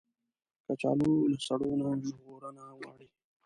[0.65, 3.07] کچالو له سړو نه ژغورنه غواړي